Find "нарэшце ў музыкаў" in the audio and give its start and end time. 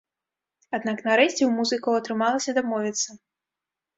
1.09-1.97